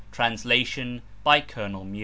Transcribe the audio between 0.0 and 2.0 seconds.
Translation by Colonel Mure.